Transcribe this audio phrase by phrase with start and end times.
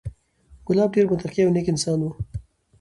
[0.65, 2.09] کلاب ډېر متقي او نېک انسان و،